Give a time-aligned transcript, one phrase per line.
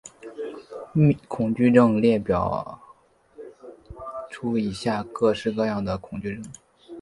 [1.27, 2.81] 恐惧症列表
[3.35, 3.45] 列
[4.31, 6.43] 出以下各式各样的恐惧症。